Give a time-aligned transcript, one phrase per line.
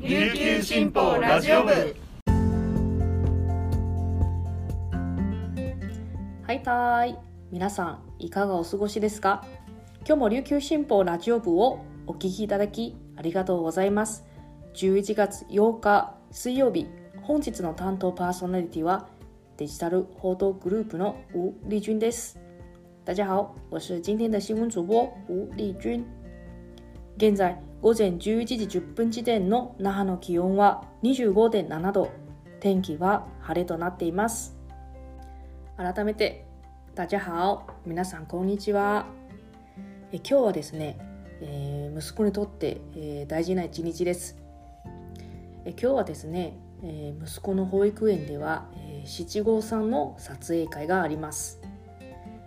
[0.00, 1.72] 琉球新報ラジオ部。
[6.46, 7.16] はいたーい。
[7.50, 9.44] 皆さんいかがお過ごしですか？
[10.06, 14.24] 今日も琉球新報ラジオ部をお聞きいただきありがとうございます。
[14.74, 16.86] 11月8日水曜日
[17.22, 19.08] 本日の担当パーソナリティは
[19.56, 22.38] デジタル報道グループの吴丽君です。
[23.04, 26.04] 大家好我是今天的新闻主播吴丽君
[27.18, 32.10] 現在午前11時10分時点の那覇の気温は25.7度。
[32.58, 34.56] 天気は晴れとなっています。
[35.76, 36.44] 改めて
[36.96, 39.06] 大家好皆さんこんにちは。
[40.10, 40.98] え今日はですね、
[41.40, 44.36] えー息子にとって、えー大事な一日です。
[45.64, 51.60] え今日はですね、えー息子の保育園では、え七五三の撮影会があります。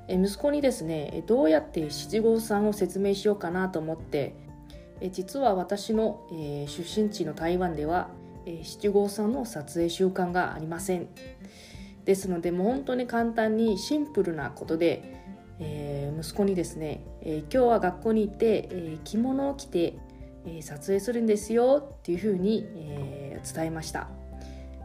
[0.09, 4.50] え息子にですねどうやって七五三を説明しようかなと思って
[5.01, 8.09] え実は私の、えー出身地の台湾では、
[8.45, 11.07] えー七五三の撮影習慣がありません。
[12.05, 15.03] ですのでもう本当に簡単にシンプルなことで、
[15.59, 19.97] えー息子にですね、え今日は学校に行って、え着物を着て、
[20.45, 24.07] え撮影するんですよっていうふうに、え伝えました、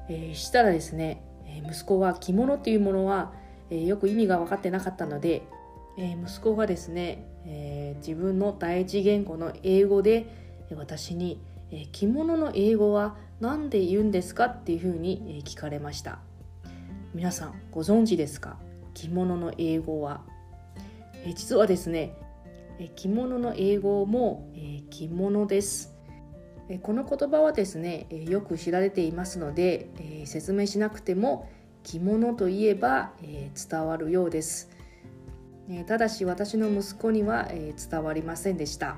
[0.09, 3.33] えしたらですねえ息子は着物っていうものは、
[3.71, 5.43] えよく意味が分かってなかったので、
[5.99, 10.27] えー息子がですね、えー自分の第一言語の英語で
[10.77, 16.19] 私に、えー着物の英語は何で言うんですかっていうふうに聞かれました。
[17.15, 18.59] 皆さんご存知ですか？
[18.95, 20.23] 着物の英語は、
[21.25, 22.15] えー実はですね
[22.79, 25.95] えー着物の英語も、えー着物です。
[26.69, 31.49] えこの言葉はですねえよく知られていますので、え説明しなくても
[31.85, 34.69] 着物といえば、え伝わるようです、
[35.69, 38.97] えただし私の息子には、え伝わりませんでした。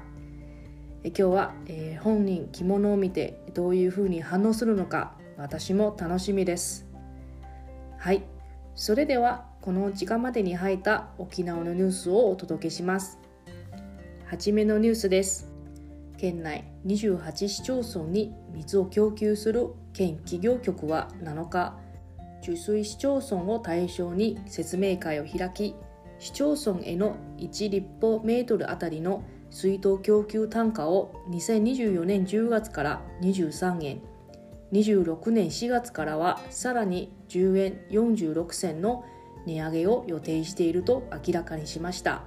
[1.02, 6.86] 今日は、え本人着物を見てどういうふうに反応するのか私も楽しみです。
[7.97, 8.22] はい。
[8.75, 13.19] それではこの時間までに入った沖縄のニュースをお届けします。
[14.26, 15.50] はじめのニュースです。
[16.19, 21.78] 県内28市町村に水を供給する県企業局は7日
[22.42, 25.75] 受水市町村を対象に説明会を開き
[26.18, 34.02] 市町村への1立方メートルあたりの水道供給単価を2024年10月から23円
[34.72, 39.04] 26年4月からはさらに10円46銭の
[39.46, 42.22] 値上げを予定していると明らかにしました。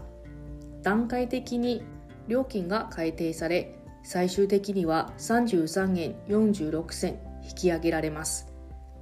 [0.82, 1.84] 段階的に
[2.28, 8.48] 料金が改定され最終的には33円46銭引き上げられます。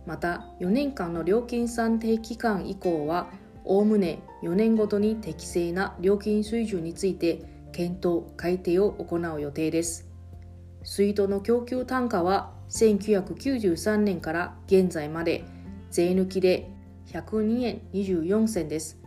[0.06, 3.29] また4年間の料金算定期間以降は
[3.69, 10.07] おおむね4年ごとに適正な料金水準について検討改定を行う予定です。
[10.81, 15.46] 水道の供給単価は1993年から現在まで
[15.91, 16.68] 税抜きで
[17.09, 18.97] 102円24銭です。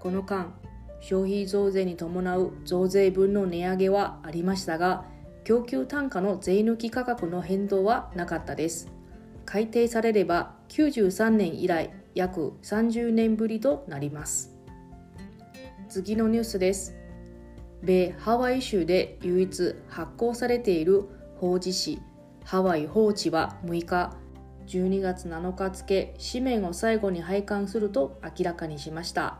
[0.00, 0.54] この間
[1.02, 5.04] 消費増税に伴う増税分の値上げはありましたが
[5.44, 8.90] 供給単価の税抜き価格の変動はなかったです。
[9.44, 14.56] 改定されれば93年以来約30年ぶりとなります。
[15.88, 16.96] 次のニュースです。
[17.82, 21.04] 米ハワイ州で唯一発行されている
[21.38, 22.14] 法事紙
[22.44, 24.16] ハワイ法治は6日
[24.66, 29.38] 12月7日付紙面を最後に廃刊すると明らかにしました。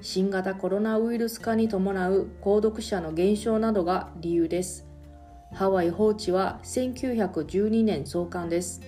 [0.00, 4.86] 新型コロナウイルス化に伴う購読者の減少などが理由です。
[5.54, 8.80] ハワイ法治は1912年創刊です。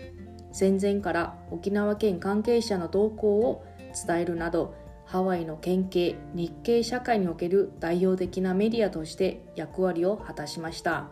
[0.53, 3.65] 戦前から沖縄県関係者の動向を
[4.06, 4.75] 伝えるなど
[5.05, 11.09] ハワイの県警日系社会における代表的なメディアとして役割を果たしました。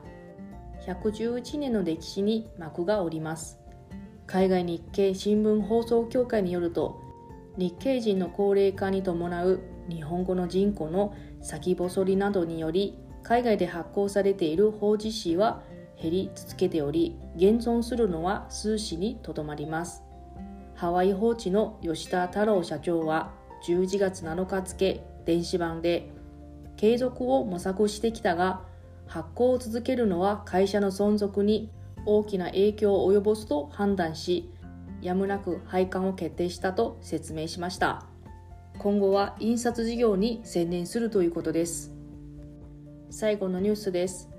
[0.87, 3.59] 111年の歴史に幕が下ります。
[4.27, 7.01] 海外日系新聞放送協会によると
[7.57, 15.63] 日系人の高齢化に伴う日本語の人口の先細りなどにより海外で発行されている法事紙は
[16.01, 20.03] 減り続けており現存するのは数紙にとどまります。
[20.75, 23.33] ハワイ法治の吉田太郎社長は
[23.67, 26.11] 11月7日付電子版で
[26.77, 28.63] 継続を模索してきたが
[29.07, 31.71] 発行を続けるのは会社の存続に
[32.07, 34.53] 大きな影響を及ぼすと判断し
[35.03, 38.07] やむなく廃刊を決定したと説明しました。
[38.79, 41.93] 今後は印刷事業に専念するということです。
[43.11, 44.31] 最後のニュースです。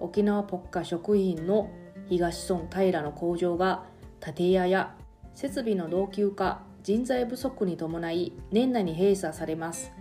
[0.00, 1.70] 沖縄ポッカ食品の
[2.08, 3.84] 東村平の工場が
[4.20, 4.94] 建屋や
[5.34, 9.92] 設備の老朽化人材不足に伴い年内に閉鎖されます。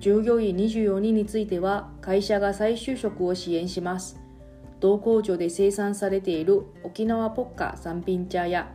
[0.00, 4.20] 従業員24人については会社が再就職を支援します。
[4.80, 8.70] 同工場で生産されている沖縄ポッカ三品茶や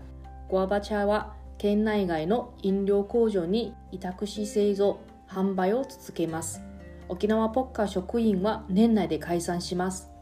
[0.50, 5.00] ゴアバ茶は県内外の飲料工場に委託し製造
[5.30, 6.62] 販売を続けます。
[7.08, 10.13] 沖縄ポッカ職員は年内で解散します。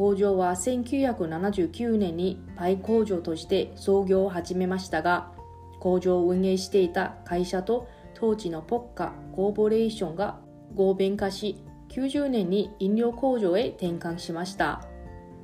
[0.00, 5.30] 工場は1979年にパイ工場として創業を始めましたが
[5.78, 10.38] 工場を運営していた会社と当時のポッカコーポレーションが
[10.74, 14.82] 合弁化し90年に飲料工場へ転換しました。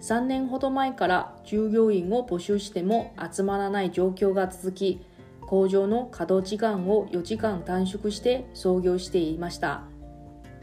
[0.00, 5.02] 3年ほど前から従業員を募集しても集まらない状況が続き
[5.42, 9.82] 工場の稼働時間を4時間短縮して操業していました。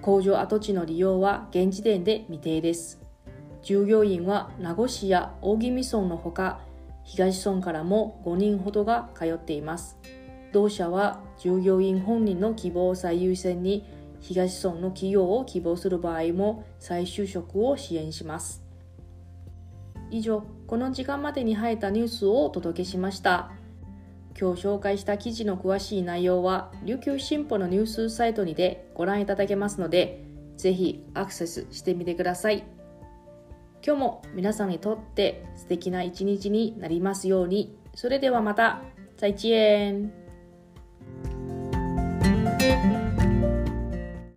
[0.01, 3.02] 工場跡地の利用は現時点で未定です。
[3.63, 6.59] 従業員は名護市や大宜味村のほか
[7.03, 9.97] 東村からも5人ほどが通っています。
[10.51, 13.85] 同社は従業員本人の希望を最優先に
[14.19, 18.61] 東村の企業を希望する場合も再就職を支援します。
[20.11, 23.51] 以上この時間までに入ったニュースをお届けしました。
[24.39, 30.25] 今日紹介した記事の詳しい内容は琉球新報のニュースサイトにてご覧いただけますので
[30.57, 32.82] ぜひアクセスしてみてください。
[33.85, 37.77] 今日も皆さんにとって素敵な一日になりますように。
[37.95, 38.81] それではまた。
[39.17, 40.22] 再见。